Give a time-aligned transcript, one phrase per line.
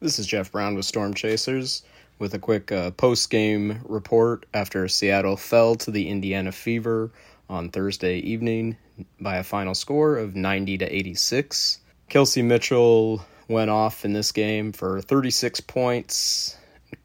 [0.00, 1.82] This is Jeff Brown with Storm Chasers
[2.20, 7.10] with a quick uh, post game report after Seattle fell to the Indiana Fever
[7.50, 8.76] on Thursday evening
[9.18, 11.80] by a final score of 90 to 86.
[12.08, 16.56] Kelsey Mitchell went off in this game for 36 points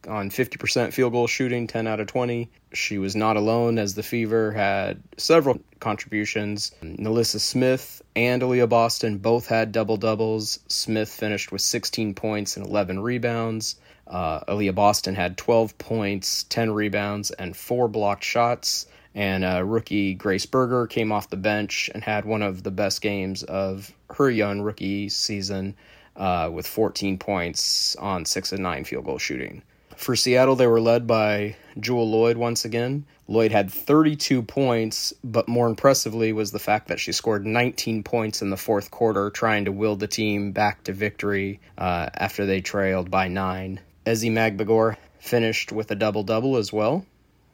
[0.08, 2.50] on 50% field goal shooting, 10 out of 20.
[2.74, 6.72] She was not alone as the Fever had several contributions.
[6.82, 10.60] NaLyssa Smith and Aliyah Boston both had double doubles.
[10.68, 13.76] Smith finished with 16 points and 11 rebounds.
[14.08, 18.88] Uh, Aliyah Boston had 12 points, 10 rebounds, and four blocked shots.
[19.16, 23.02] And uh, rookie Grace Berger came off the bench and had one of the best
[23.02, 25.76] games of her young rookie season
[26.16, 29.62] uh, with 14 points on 6 and 9 field goal shooting.
[29.98, 33.06] For Seattle, they were led by Jewell Loyd once again.
[33.30, 38.42] Loyd had 32 points, but more impressively was the fact that she scored 19 points
[38.42, 42.62] in the fourth quarter, trying to will the team back to victory uh, after they
[42.62, 43.80] trailed by nine.
[44.06, 47.06] Ezi Magbegor finished with a double double as well.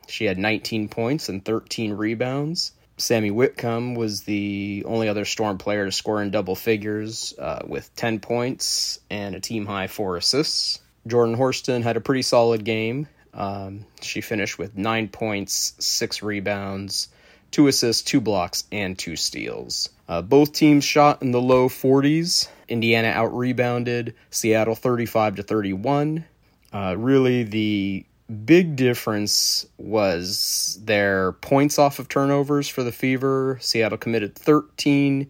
[0.08, 2.72] She had 19 points and 13 rebounds.
[2.98, 7.96] Sammy Whitcomb was the only other Storm player to score in double figures uh, with
[7.96, 10.80] 10 points and a team high four assists.
[11.08, 13.08] Jordan Horston had a pretty solid game.
[13.34, 17.10] Um, she finished with nine points, six rebounds,
[17.52, 19.90] two assists, two blocks, and two steals.
[20.08, 22.48] Uh, both teams shot in the low 40s.
[22.68, 26.26] Indiana out rebounded Seattle 35 to 31.
[26.72, 28.06] Uh, really, the
[28.46, 33.58] big difference was their points off of turnovers for the Fever.
[33.62, 35.30] Seattle committed 13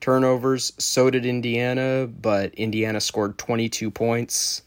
[0.00, 4.62] turnovers, so did Indiana, but Indiana scored 22 points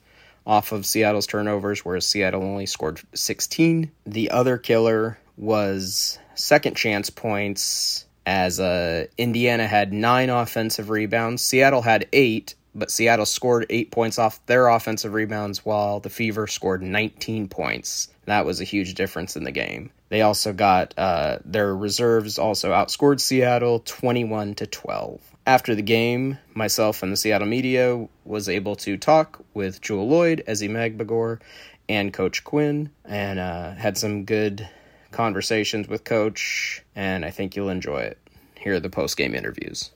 [0.45, 3.91] off of Seattle's turnovers, whereas Seattle only scored 16.
[4.05, 11.41] The other killer was second chance points, as uh, Indiana had nine offensive rebounds.
[11.41, 16.47] Seattle had eight, but Seattle scored eight points off their offensive rebounds, while the Fever
[16.47, 18.09] scored 19 points.
[18.25, 19.91] That was a huge difference in the game.
[20.09, 25.30] They also got uh, their reserves also outscored Seattle 21 to 12.
[25.51, 30.45] After the game, myself and the Seattle media was able to talk with Jewell Loyd,
[30.45, 31.41] Ezi Magbegor,
[31.89, 34.69] and Coach Quinn, and uh, had some good
[35.11, 38.17] conversations with Coach, and I think you'll enjoy it.
[38.57, 39.91] Here are the post game interviews.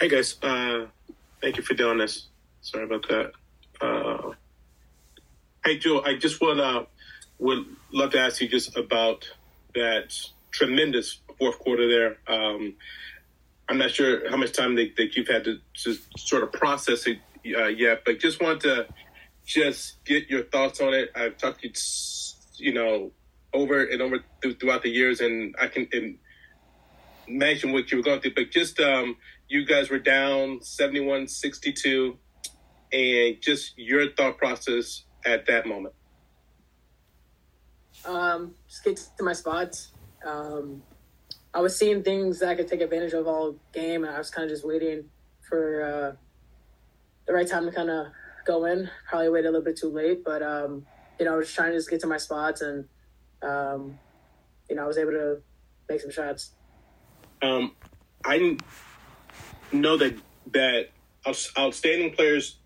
[0.00, 0.86] Hey guys, uh,
[1.42, 2.28] thank you for doing this.
[2.62, 3.32] Sorry about that.
[3.82, 4.32] Uh,
[5.62, 6.88] hey Jewell, I just want
[7.38, 9.30] would love to ask you just about
[9.74, 10.18] that
[10.52, 12.16] tremendous fourth quarter there.
[12.34, 12.76] Um,
[13.68, 15.58] I'm not sure how much time that, that you've had to,
[16.16, 17.18] sort of process it
[17.56, 18.86] uh, yet, but just want to
[19.44, 21.10] just get your thoughts on it.
[21.14, 21.74] I've talked to you,
[22.58, 23.12] you know,
[23.52, 25.88] over and over th- throughout the years, and I can
[27.26, 28.34] imagine what you were going through.
[28.34, 29.16] But just um,
[29.48, 32.16] you guys were down 71-62,
[32.92, 35.94] and just your thought process at that moment.
[38.04, 39.92] Um, just get to my spots.
[40.24, 40.82] Um,
[41.56, 44.28] I was seeing things that I could take advantage of all game, and I was
[44.28, 45.06] kind of just waiting
[45.48, 46.16] for uh,
[47.26, 48.08] the right time to kind of
[48.44, 48.90] go in.
[49.08, 50.84] Probably waited a little bit too late, but um,
[51.18, 52.84] you know, I was trying to just get to my spots, and
[53.42, 53.98] um,
[54.68, 55.40] you know, I was able to
[55.88, 56.50] make some shots.
[57.40, 57.72] Um,
[58.22, 58.58] I
[59.72, 60.14] know that
[60.52, 60.90] that
[61.26, 62.56] outstanding players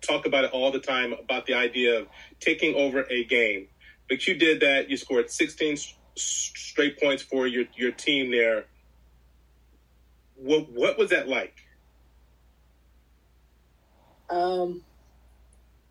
[0.00, 2.08] talk about it all the time about the idea of
[2.40, 3.68] taking over a game,
[4.08, 4.88] but you did that.
[4.88, 5.76] You scored 16
[6.22, 8.64] straight points for your your team there.
[10.36, 11.54] What what was that like?
[14.30, 14.82] Um,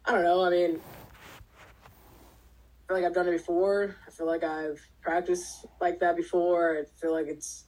[0.06, 0.46] I don't know.
[0.46, 0.80] I mean, I
[2.88, 3.96] feel like I've done it before.
[4.08, 6.78] I feel like I've practiced like that before.
[6.78, 7.66] I feel like it's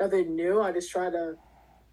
[0.00, 0.60] nothing new.
[0.60, 1.36] I just try to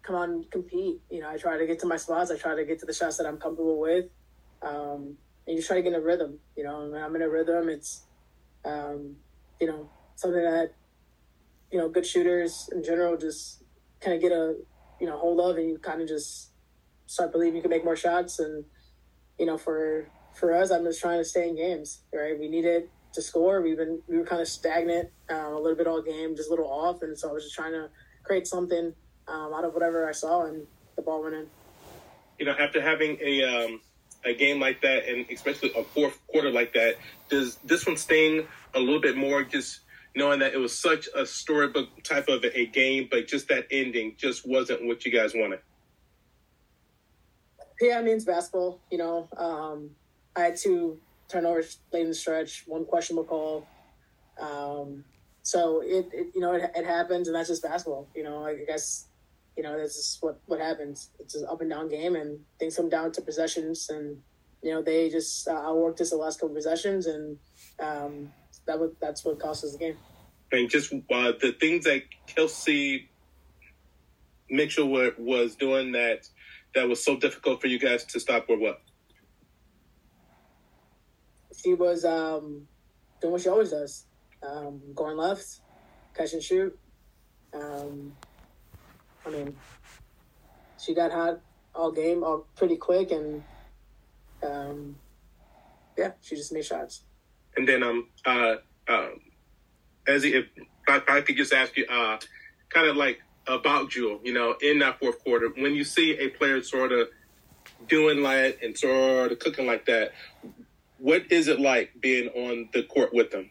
[0.02, 1.00] come on and compete.
[1.10, 2.30] You know, I try to get to my spots.
[2.30, 4.06] I try to get to the shots that I'm comfortable with.
[4.62, 6.38] Um, and you try to get in a rhythm.
[6.56, 8.02] You know, when I'm in a rhythm, it's
[8.64, 9.16] um,
[9.60, 10.72] you know, something that,
[11.70, 13.62] you know, good shooters in general just
[14.00, 14.56] kind of get a,
[15.00, 16.50] you know, hold of and you kind of just
[17.06, 18.38] start believing you can make more shots.
[18.38, 18.64] And,
[19.38, 22.38] you know, for, for us, I'm just trying to stay in games, right?
[22.38, 23.62] We needed to score.
[23.62, 26.50] We've been, we were kind of stagnant um, a little bit all game, just a
[26.50, 27.02] little off.
[27.02, 27.88] And so I was just trying to
[28.22, 28.92] create something
[29.28, 30.66] um, out of whatever I saw and
[30.96, 31.46] the ball went in.
[32.38, 33.80] You know, after having a, um,
[34.26, 36.96] a game like that, and especially a fourth quarter like that,
[37.28, 39.44] does this one sting a little bit more?
[39.44, 39.80] Just
[40.14, 44.14] knowing that it was such a storybook type of a game, but just that ending
[44.16, 45.60] just wasn't what you guys wanted.
[47.80, 48.80] Yeah, I mean it's basketball.
[48.90, 49.90] You know, um,
[50.34, 53.66] I had two turnovers late in the stretch, one questionable call.
[54.40, 55.04] Um,
[55.42, 58.08] so it, it, you know, it, it happens, and that's just basketball.
[58.14, 59.06] You know, I guess
[59.56, 61.10] you know, this is what, what happens.
[61.18, 63.88] It's an up and down game, and things come down to possessions.
[63.88, 64.18] And
[64.62, 67.38] you know, they just uh, outworked us the last couple possessions, and
[67.80, 68.32] um,
[68.66, 69.96] that was that's what cost us the game.
[70.52, 73.08] And just uh, the things that Kelsey
[74.50, 76.28] Mitchell were, was doing that
[76.74, 78.82] that was so difficult for you guys to stop were what?
[81.56, 82.68] She was um,
[83.20, 84.04] doing what she always does,
[84.42, 85.60] um, going left,
[86.14, 86.78] catch and shoot.
[87.54, 88.12] Um,
[89.26, 89.56] I mean,
[90.78, 91.40] she got hot
[91.74, 93.42] all game, all pretty quick, and
[94.42, 94.96] um,
[95.98, 97.02] yeah, she just made shots.
[97.56, 98.56] And then um uh
[98.88, 99.20] um
[100.06, 100.46] as if
[100.86, 102.18] I, I could just ask you uh
[102.68, 106.28] kind of like about Jewell, you know, in that fourth quarter, when you see a
[106.28, 107.08] player sort of
[107.88, 110.12] doing like and sort of cooking like that,
[110.98, 113.50] what is it like being on the court with them?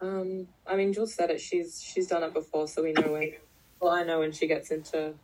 [0.00, 1.40] Um, I mean, Jules said it.
[1.40, 3.34] She's she's done it before, so we know when.
[3.82, 5.14] Well, I know when she gets into,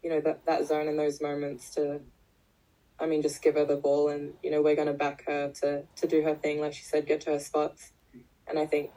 [0.00, 2.00] you know, that that zone in those moments to.
[3.00, 5.50] I mean, just give her the ball, and you know, we're going to back her
[5.62, 7.92] to to do her thing, like she said, get to her spots,
[8.46, 8.92] and I think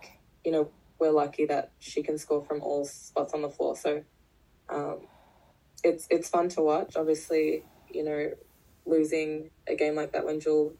[0.45, 0.69] you know
[1.00, 3.75] we're lucky that she can score from all spots on the floor.
[3.75, 4.04] So,
[4.69, 5.07] um,
[5.84, 6.95] it's it's fun to watch.
[6.95, 8.31] Obviously, you know,
[8.86, 10.74] losing a game like that when Jewell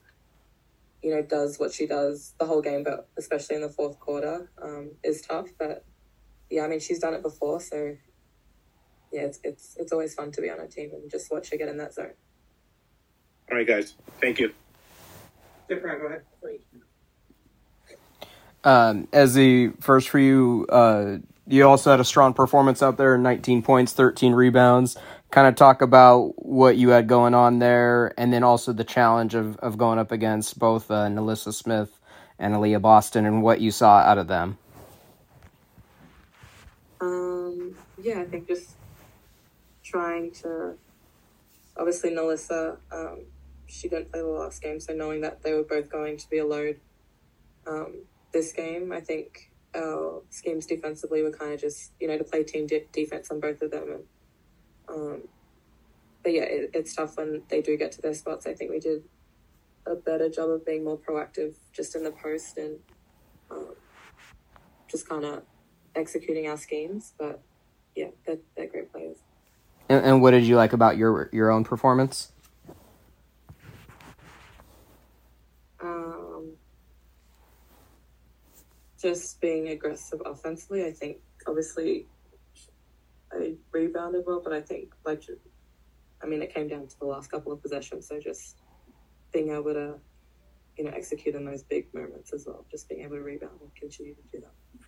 [1.02, 4.50] you know, does what she does the whole game, but especially in the fourth quarter,
[4.62, 5.50] um, is tough.
[5.60, 5.84] But
[6.54, 7.96] yeah, I mean, she's done it before, so
[9.12, 11.58] yeah, it's it's it's always fun to be on a team and just watch her
[11.58, 12.12] get in that zone.
[13.52, 14.54] All right, guys, thank you.
[15.70, 16.22] Yeah, go ahead.
[18.66, 21.18] Um, as the first for you, uh,
[21.48, 24.98] you also had a strong performance out there 19 points, 13 rebounds
[25.34, 29.34] kind of talk about what you had going on there, and then also the challenge
[29.34, 32.00] of, of going up against both uh, NaLyssa Smith
[32.38, 34.60] and Aliyah Boston, and what you saw out of them.
[37.54, 38.72] Um, yeah, I think just
[39.84, 40.76] trying to.
[41.76, 43.26] Obviously, NaLyssa, um,
[43.66, 46.38] she didn't play the last game, so knowing that they were both going to be
[46.38, 46.80] a load
[47.66, 52.24] um, this game, I think our schemes defensively were kind of just, you know, to
[52.24, 54.04] play team de- defense on both of them and
[54.88, 55.22] um,
[56.22, 58.46] but yeah, it, it's tough when they do get to their spots.
[58.46, 59.04] I think we did
[59.86, 62.80] a better job of being more proactive just in the post and
[63.50, 63.76] um,
[64.88, 65.44] just kind of
[65.96, 67.14] executing our schemes.
[67.18, 67.42] But
[67.96, 69.18] yeah, they're, they're great players.
[69.90, 72.32] And, and what did you like about your your own performance?
[75.82, 76.54] Um,
[79.02, 80.86] just being aggressive offensively.
[80.86, 82.08] I think obviously
[83.32, 85.24] I rebounded well, but I think like
[86.22, 88.58] I mean it came down to the last couple of possessions, so just
[89.34, 89.96] being able to
[90.78, 93.76] you know execute in those big moments as well, just being able to rebound and
[93.76, 94.83] continue to do that.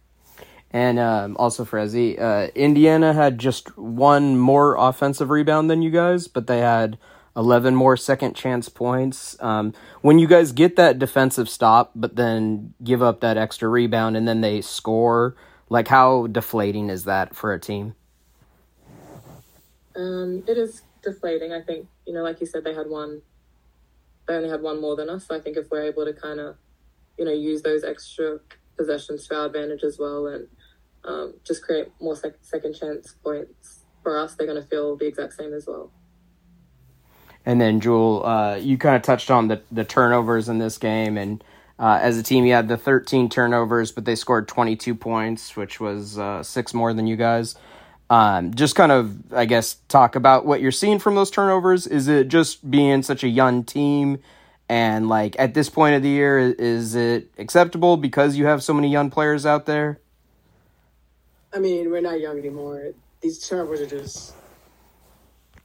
[0.72, 5.90] And um, also for Ezi, uh, Indiana had just one more offensive rebound than you
[5.90, 6.98] guys, but they had
[7.36, 9.38] 11 more second chance points.
[9.42, 14.18] Um, when you guys get that defensive stop, but then give up that extra rebound
[14.18, 15.36] and then they score,
[15.70, 17.96] like how deflating is that for a team?
[19.96, 21.54] Um, it is deflating.
[21.54, 23.22] I think you know, like you said, they had one.
[24.28, 25.28] They only had one more than us.
[25.28, 26.56] So I think if we're able to kind of,
[27.18, 28.40] you know, use those extra
[28.78, 30.48] possessions to our advantage as well, and
[31.04, 35.08] um, just create more sec- second chance points for us, they're going to feel the
[35.08, 35.92] exact same as well.
[37.46, 41.18] And then Jewell, uh, you kind of touched on the the turnovers in this game,
[41.18, 41.44] and
[41.78, 45.80] uh, as a team, you had the 13 turnovers, but they scored 22 points, which
[45.80, 47.56] was uh, six more than you guys.
[48.10, 51.86] Um, just kind of, I guess, talk about what you're seeing from those turnovers.
[51.88, 54.20] Is it just being such a young team?
[54.68, 58.74] And like at this point of the year, is it acceptable because you have so
[58.74, 60.00] many young players out there?
[61.54, 62.94] I mean, we're not young anymore.
[63.22, 64.34] These turnovers are just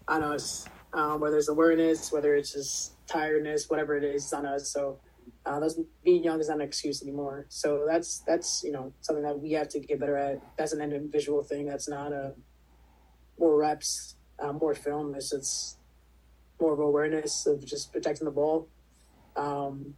[0.07, 0.66] on us.
[0.92, 4.71] Um, whether it's awareness, whether it's just tiredness, whatever it is, it's on us.
[4.71, 4.99] So
[5.47, 7.47] uh, that's being young is not an excuse anymore.
[7.49, 10.40] So that's that's you know something that we have to get better at.
[10.57, 11.66] That's an individual thing.
[11.66, 12.35] That's not a
[13.38, 15.14] more reps, uh, more film.
[15.14, 15.78] It's just
[16.61, 18.69] more of awareness of just protecting the ball.
[19.37, 19.95] Um,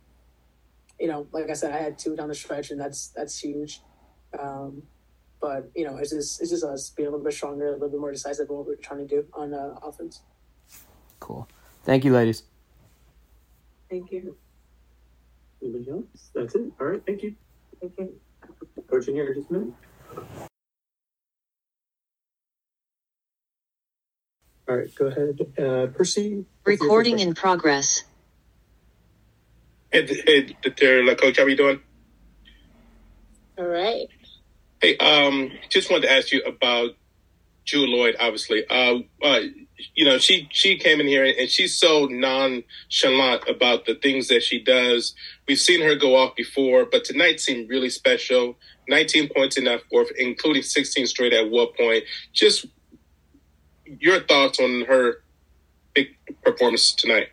[1.01, 3.81] you know, like I said, I had two down the stretch, and that's that's huge.
[4.39, 4.83] Um,
[5.41, 7.89] but you know, it's just it's just us being a little bit stronger, a little
[7.89, 10.23] bit more decisive in what we're trying to do on uh, offense.
[11.21, 11.49] Cool.
[11.85, 12.45] Thank you, ladies.
[13.91, 14.37] Thank you.
[15.61, 16.31] Anybody else?
[16.35, 16.73] That's it.
[16.81, 17.03] All right.
[17.07, 17.35] Thank you.
[17.81, 18.21] Thank you.
[18.91, 19.75] Coach in here just a minute.
[24.69, 24.95] All right.
[24.95, 25.41] Go ahead.
[25.59, 26.45] Uh, Percy.
[26.65, 28.05] Recording in progress.
[29.93, 31.81] Hey, hey, hey Coach, how are you doing?
[33.59, 34.07] All right.
[34.81, 36.93] Hey, um, just wanted to ask you about
[37.67, 38.15] Jewell Loyd.
[38.19, 39.41] Obviously, uh, uh,
[39.95, 44.43] you know, she she came in here and she's so nonchalant about the things that
[44.43, 45.15] she does.
[45.47, 48.57] We've seen her go off before, but tonight seemed really special.
[48.89, 52.05] 19 points in that fourth, including 16 straight at one point.
[52.33, 52.65] Just
[53.85, 55.23] your thoughts on her
[55.95, 57.29] big performance tonight.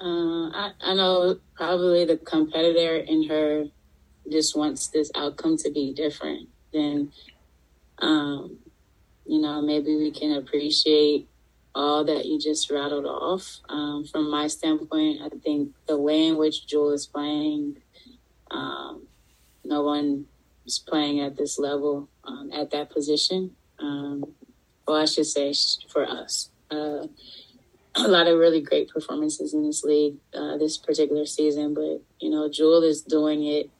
[0.00, 3.64] Uh, I, I know probably the competitor in her
[4.30, 7.12] just wants this outcome to be different Then,
[7.98, 8.58] um,
[9.26, 11.28] you know, maybe we can appreciate
[11.74, 13.58] all that you just rattled off.
[13.68, 17.78] Um, from my standpoint, I think the way in which Jewell is playing,
[18.50, 19.06] um,
[19.64, 20.26] no one
[20.66, 23.54] is playing at this level um, at that position.
[23.78, 24.24] Um,
[24.86, 25.54] well, I should say
[25.88, 26.50] for us.
[26.70, 27.06] Uh,
[27.94, 32.30] a lot of really great performances in this league uh, this particular season, but you
[32.30, 33.70] know, Jewell is doing it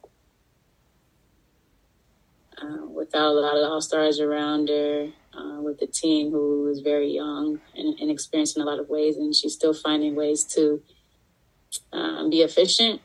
[2.61, 6.81] uh, without a lot of all stars around her, uh, with a team who is
[6.81, 10.83] very young and inexperienced in a lot of ways, and she's still finding ways to
[11.93, 13.01] um, be efficient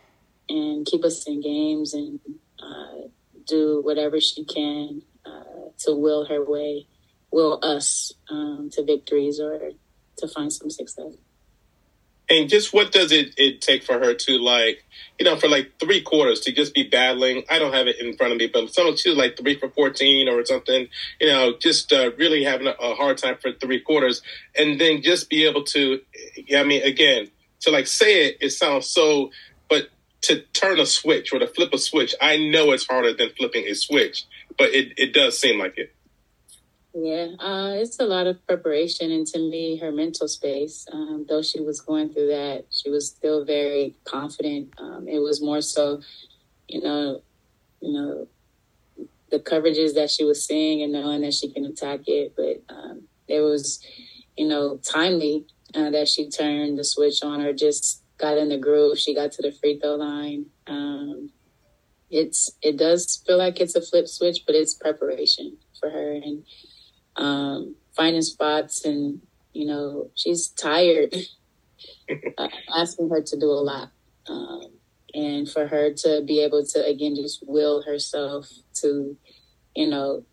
[0.49, 2.19] and keep us in games and
[2.61, 3.07] uh,
[3.45, 6.87] do whatever she can uh, to will her way,
[7.31, 9.71] will us um, to victories or
[10.17, 11.13] to find some success.
[12.29, 14.85] And just what does it, it take for her to like,
[15.19, 17.43] you know, for like three quarters to just be battling?
[17.49, 19.69] I don't have it in front of me, but some she was like three for
[19.69, 20.87] fourteen or something.
[21.19, 24.21] You know, just uh, really having a, a hard time for three quarters,
[24.57, 25.99] and then just be able to.
[26.55, 27.29] I mean, again,
[27.61, 29.31] to like say it, it sounds so,
[29.69, 29.89] but
[30.21, 33.65] to turn a switch or to flip a switch, I know it's harder than flipping
[33.67, 34.25] a switch,
[34.57, 35.93] but it, it does seem like it.
[36.95, 40.85] Yeah, uh, it's a lot of preparation, and to me, her mental space.
[40.91, 44.73] Um, though she was going through that, she was still very confident.
[44.77, 46.01] Um, it was more so,
[46.67, 47.21] you know,
[47.81, 48.27] you know,
[49.31, 52.33] the coverages that she was seeing and knowing that she can attack it.
[52.35, 53.79] But um, it was,
[54.37, 55.45] you know, timely
[55.75, 58.99] uh, that she turned the switch on or just got in the groove.
[58.99, 60.47] She got to the free throw line.
[60.67, 61.31] Um,
[62.11, 66.43] it's it does feel like it's a flip switch, but it's preparation for her and
[67.15, 69.21] um, finding spots and
[69.53, 71.15] you know she's tired.
[72.37, 73.89] Uh, asking her to do a lot
[74.27, 74.67] um,
[75.13, 79.17] and for her to be able to again just will herself to
[79.75, 80.23] you know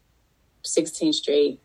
[0.63, 1.61] 16 straight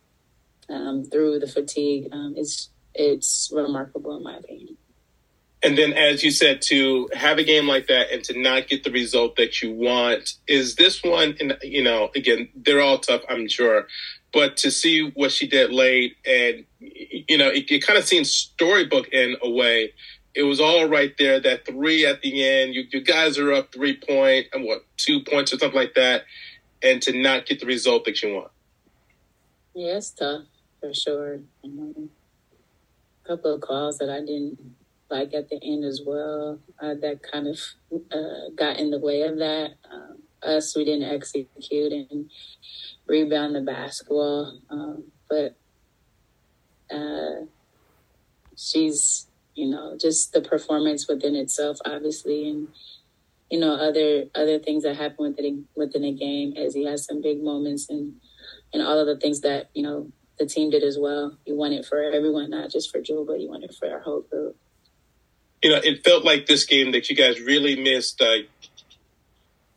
[0.70, 4.78] um, through the fatigue um, it's it's remarkable in my opinion.
[5.64, 8.84] And then, as you said, to have a game like that and to not get
[8.84, 13.22] the result that you want, is this one, and you know, again, they're all tough,
[13.28, 13.88] I'm sure,
[14.36, 18.30] but to see what she did late and you know it, it kind of seems
[18.30, 19.94] storybook in a way.
[20.36, 23.74] It was all right there that three at the end you, you guys are up
[23.74, 26.24] three point and what two points or something like that
[26.84, 28.52] and to not get the result that you want.
[29.74, 30.44] Yeah it's tough
[30.82, 31.40] for sure.
[31.64, 34.60] A couple of calls that i didn't
[35.10, 37.58] like at the end as well uh, that kind of
[38.12, 39.76] uh, got in the way of that.
[39.90, 42.30] Um, us we didn't execute and
[43.08, 44.60] rebound the basketball.
[44.70, 45.56] Um, but
[46.94, 47.46] uh,
[48.56, 52.68] she's, you know, just the performance within itself, obviously, and
[53.50, 56.54] you know other other things that happen within within a game.
[56.54, 58.16] Ezi has some big moments and
[58.74, 61.38] and all of the things that you know the team did as well.
[61.46, 64.00] You won it for everyone, not just for Jewell, but you won it for our
[64.00, 64.58] whole group.
[65.64, 68.40] You know, it felt like this game that you guys really missed uh,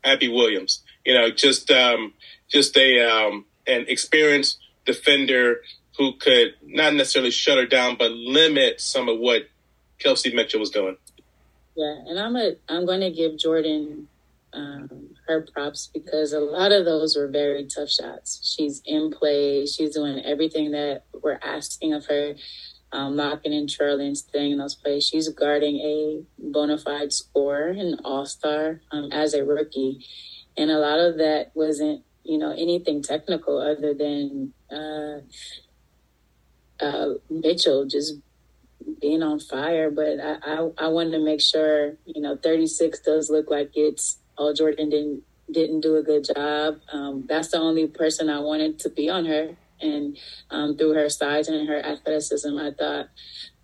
[0.05, 0.83] Gabby Williams.
[1.05, 2.13] You know, just um,
[2.49, 5.61] just a um, an experienced defender
[5.99, 9.43] who could not necessarily shut her down, but limit some of what
[9.99, 10.97] Kelsey Mitchell was doing.
[11.77, 14.09] Yeah, and I'm a I'm going to give Jordan
[14.53, 18.41] um, her props because a lot of those were very tough shots.
[18.57, 19.67] She's in play.
[19.67, 22.35] She's doing everything that we're asking of her,
[22.93, 25.07] um, locking and trailing, staying in those plays.
[25.07, 30.05] She's guarding a bona fide scorer, an all star um, as a rookie,
[30.57, 35.21] and a lot of that wasn't you know anything technical other than uh,
[36.85, 38.15] uh, Mitchell just
[39.01, 39.91] being on fire.
[39.91, 44.19] But I, I, I wanted to make sure you know 36 does look like it's
[44.37, 46.81] oh Jordan didn't didn't do a good job.
[46.93, 50.19] Um, that's the only person I wanted to be on her, and
[50.51, 53.09] um, through her size and her athleticism, I thought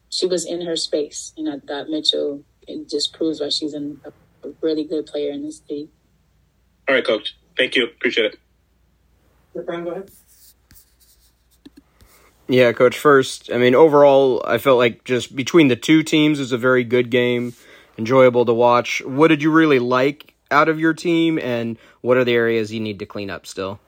[0.09, 4.01] she was in her space, and I thought Mitchell it just proves why she's an,
[4.07, 5.91] a really good player in this league.
[6.89, 7.37] All right, coach.
[7.59, 7.85] Thank you.
[7.85, 8.39] Appreciate it.
[9.63, 10.11] Brian, go ahead.
[12.49, 12.99] Yeah, coach.
[12.99, 16.85] First, I mean, overall, I felt like just between the two teams was a very
[16.85, 17.55] good game,
[17.97, 19.03] enjoyable to watch.
[19.05, 22.81] What did you really like out of your team, and what are the areas you
[22.81, 23.81] need to clean up still?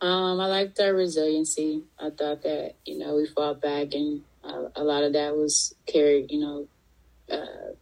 [0.00, 1.84] Um, I liked our resiliency.
[1.98, 5.74] I thought that you know we fought back, and uh, a lot of that was
[5.86, 6.68] carried, you know,
[7.30, 7.74] uh,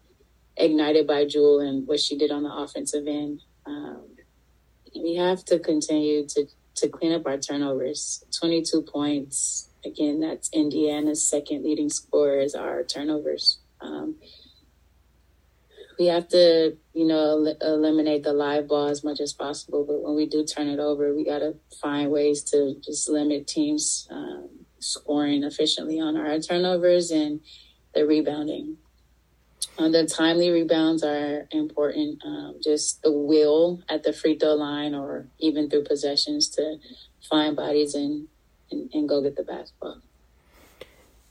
[0.56, 3.40] ignited by Jewell and what she did on the offensive end.
[3.64, 4.02] Um,
[4.94, 8.24] we have to continue to to clean up our turnovers.
[8.38, 10.20] Twenty two points again.
[10.20, 13.58] That's Indiana's second leading score is our turnovers.
[13.80, 14.16] Um,
[15.98, 19.84] we have to, you know, el- eliminate the live ball as much as possible.
[19.84, 23.48] But when we do turn it over, we got to find ways to just limit
[23.48, 27.40] teams um, scoring efficiently on our turnovers and
[27.94, 28.76] the rebounding.
[29.78, 32.20] Uh, the timely rebounds are important.
[32.24, 36.78] Um, just the will at the free throw line or even through possessions to
[37.30, 38.26] find bodies and,
[38.72, 39.98] and, and go get the basketball.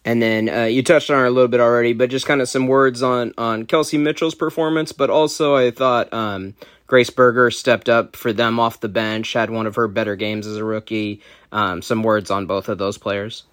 [0.06, 2.48] And then uh, you touched on it a little bit already, but just kind of
[2.48, 4.94] some words on on Kelsey Mitchell's performance.
[4.94, 6.56] But also, I thought um,
[6.88, 10.48] Grace Berger stepped up for them off the bench, had one of her better games
[10.48, 11.22] as a rookie.
[11.52, 13.44] Um, some words on both of those players.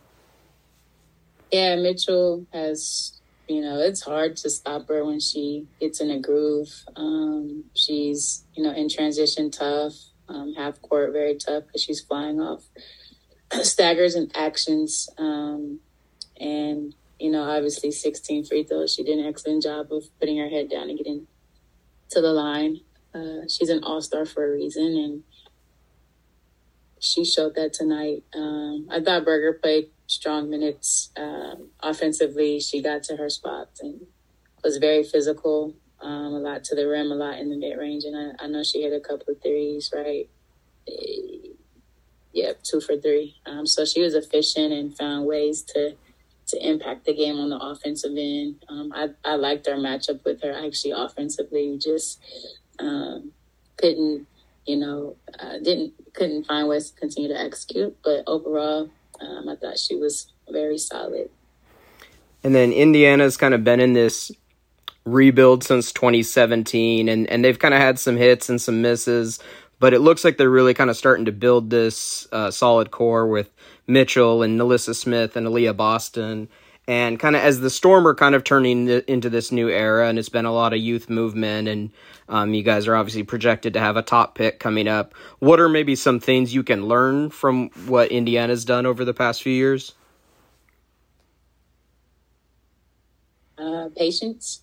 [1.51, 6.19] Yeah, Mitchell has, you know, it's hard to stop her when she gets in a
[6.19, 6.71] groove.
[6.97, 9.95] Um, she's, you know, in transition tough,
[10.29, 12.65] um, half court very tough because she's flying off
[13.63, 15.09] staggers and actions.
[15.19, 15.81] Um,
[16.41, 18.95] and, you know, obviously 16 free throws.
[18.95, 21.27] She did an excellent job of putting her head down and getting
[22.11, 22.81] to the line.
[23.15, 24.85] Uh, she's an all star for a reason.
[24.85, 25.23] And
[26.99, 28.25] she showed that tonight.
[28.35, 31.11] Um, I thought Berger played strong minutes.
[31.17, 34.07] Um, offensively, she got to her spots and
[34.63, 38.05] was very physical, um, a lot to the rim, a lot in the mid range.
[38.05, 40.29] And I, I, know she hit a couple of threes, right?
[42.33, 43.37] Yeah, two for three.
[43.47, 45.97] Um, so she was efficient and found ways to
[46.47, 48.63] to impact the game on the offensive end.
[48.69, 51.79] Um, I, I liked our matchup with her actually offensively.
[51.79, 52.21] Just
[52.79, 53.33] um,
[53.77, 54.27] couldn't,
[54.67, 57.97] you know, uh, didn't couldn't find ways to continue to execute.
[58.03, 58.91] But overall,
[59.27, 61.31] um, I thought she was very solid.
[62.43, 64.31] And then Indiana's kind of been in this
[65.05, 69.39] rebuild since 2017, and and they've kind of had some hits and some misses.
[69.81, 73.27] But it looks like they're really kind of starting to build this uh, solid core
[73.27, 73.51] with
[73.87, 76.49] Mitchell and NaLyssa Smith and Aliyah Boston.
[76.87, 80.19] And kind of as the Storm are kind of turning into this new era, and
[80.19, 81.91] it's been a lot of youth movement, and
[82.29, 85.15] um, you guys are obviously projected to have a top pick coming up.
[85.39, 89.43] What are maybe some things you can learn from what Indiana's done over the past
[89.43, 89.95] few years?
[93.59, 94.63] Uh, patience.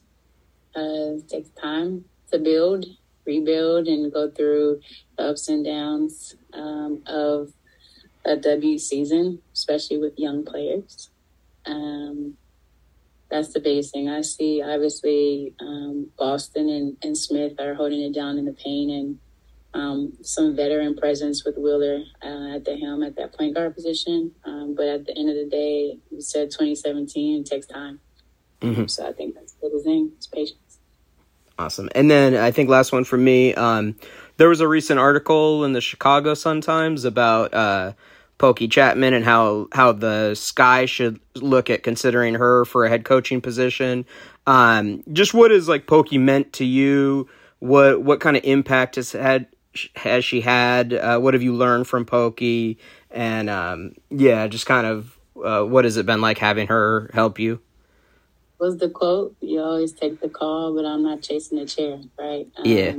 [0.75, 2.85] Uh, takes time to build
[3.25, 4.81] rebuild and go through
[5.17, 7.53] the ups and downs um, of
[8.25, 11.09] a W season, especially with young players.
[11.65, 12.37] Um,
[13.31, 14.61] that's the biggest thing I see.
[14.61, 19.19] Obviously, um, Boston and, and Smith are holding it down in the paint, and
[19.73, 24.31] um, some veteran presence with Wheeler uh, at the helm at that point guard position.
[24.43, 28.01] Um, but at the end of the day, you said 2017 it takes time.
[28.59, 28.87] Mm-hmm.
[28.87, 30.57] So I think that's the biggest thing: is patience.
[31.57, 31.89] Awesome.
[31.95, 33.53] And then I think last one for me.
[33.55, 33.95] Um,
[34.37, 37.93] there was a recent article in the Chicago Sun Times about uh,
[38.41, 43.05] Pokey Chatman and how how the Sky should look at considering her for a head
[43.05, 44.03] coaching position.
[44.47, 47.29] Um, just what is like Pokey meant to you?
[47.59, 49.45] What what kind of impact has had
[49.95, 50.91] has she had?
[50.91, 52.79] Uh, what have you learned from Pokey?
[53.11, 57.37] And um, yeah, just kind of uh, what has it been like having her help
[57.37, 57.61] you?
[58.61, 59.35] was the quote.
[59.39, 62.47] You always take the call, but I'm not chasing the chair, right?
[62.57, 62.95] Um, yeah.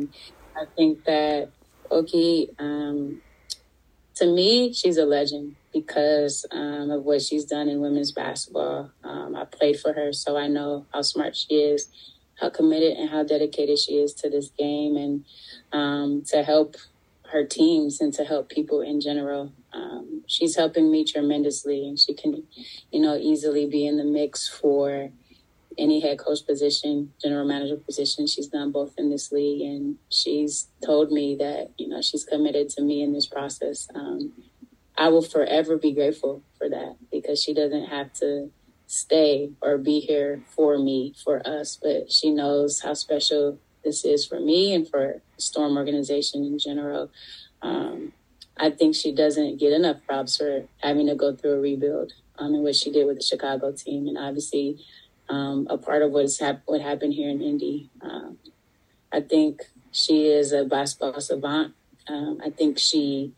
[0.56, 1.50] I think that
[1.88, 3.22] Pokey, um,
[4.16, 8.90] to me, she's a legend because um, of what she's done in women's basketball.
[9.04, 11.88] Um, I played for her, so I know how smart she is,
[12.40, 15.24] how committed and how dedicated she is to this game, and
[15.72, 16.76] um, to help
[17.32, 19.52] her teams and to help people in general.
[19.72, 22.44] Um, she's helping me tremendously, and she can,
[22.90, 25.10] you know, easily be in the mix for
[25.78, 28.26] any head coach position, general manager position.
[28.26, 32.68] She's done both in this league, and she's told me that you know she's committed
[32.70, 33.88] to me in this process.
[33.94, 34.32] Um,
[34.96, 38.50] I will forever be grateful for that because she doesn't have to
[38.86, 44.26] stay or be here for me, for us, but she knows how special this is
[44.26, 47.10] for me and for Storm organization in general.
[47.62, 48.12] Um,
[48.56, 52.54] I think she doesn't get enough props for having to go through a rebuild um,
[52.54, 54.06] and what she did with the Chicago team.
[54.08, 54.84] And obviously,
[55.32, 57.90] um, a part of what's hap- what happened here in Indy.
[58.02, 58.36] Um,
[59.10, 61.72] I think she is a basketball savant.
[62.06, 63.32] Um, I think she,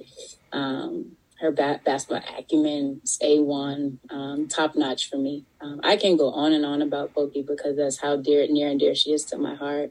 [0.53, 5.45] um, her ba- basketball acumen is A1, um, top notch for me.
[5.61, 8.81] Um, I can go on and on about Pokey because that's how dear, near and
[8.81, 9.91] dear she is to my heart.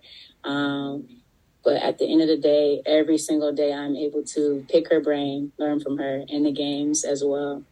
[1.64, 5.00] But at the end of the day, every single day, I'm able to pick her
[5.00, 7.64] brain, learn from her in the games as well.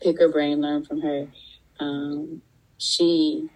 [0.00, 1.26] Pick her brain, learn from her.
[2.78, 3.48] She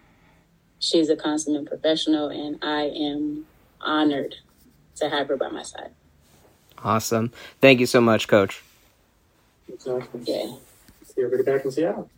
[0.79, 3.45] she's a consummate professional, and I am
[3.81, 4.35] honored
[4.95, 5.91] to have her by my side.
[6.83, 7.31] Awesome.
[7.61, 8.63] Thank you so much, Coach.
[9.71, 10.21] Exactly.
[10.23, 10.55] Yeah.
[11.05, 12.09] See everybody back in Seattle.